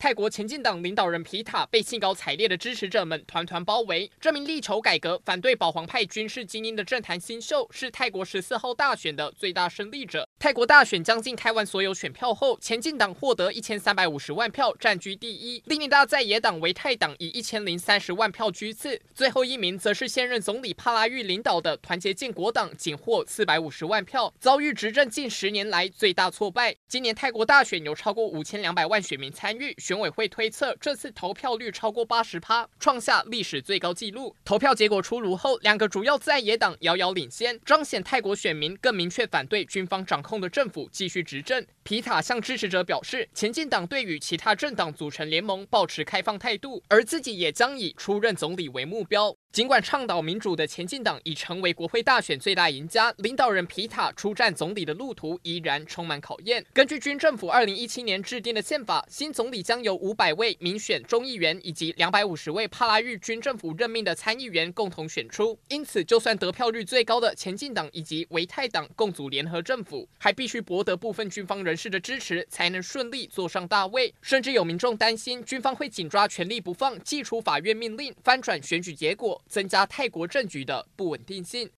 [0.00, 4.10] 泰国前进党领导人皮塔被兴高采烈的支持者们团团包围。
[4.18, 10.26] 这名力求改革、反对保皇派军事精英的政坛新秀，是泰国十四号大选的最大胜利者。
[10.38, 15.62] 泰国大选将近开完所有选票后，前进党获得一千三百五十万票，占据第一。
[15.66, 26.74] 另一大在野党维泰党以一千零三十万票居次，最后一名则是现任总理帕拉育领导的团结建国党，仅获四百五十万票，遭遇执政近十年来最大挫败。
[26.88, 29.76] 今年泰国大选有超过五千两百万选民参与。
[29.90, 34.32] 选委会推测，这次投票率超过八十趴，创下历史最高纪录。
[34.44, 41.66] 投票结果出炉后，两个主要在野党遥遥领先，彰显泰国选民更明确反对军方掌控的政府继续执政。
[41.82, 49.34] 皮塔向支持者表示，前进党对与其他政党组成联盟保持开放态度，而自己也将以出任总理为目标。
[49.52, 56.64] 尽管倡导民主的前进党已成为国会大选最大赢家，领导人皮塔出战总理的路途依然充满考验。
[56.72, 65.58] 根据军政府二零一七年制定的宪法，新总理将由五百位民选众议员以及两百五十位帕拉日军政府任命的参议员共同选出。
[65.66, 74.14] 因此，就算得票率最高的前进党以及维泰党共组联合政府，还必须博得部分军方人士的支持，才能顺利坐上大位。
[74.22, 79.39] 甚至有民众担心，军方会紧抓权力不放，祭出法院命令，翻转选举结果。
[79.48, 81.68] 增加泰国政局的不稳定性。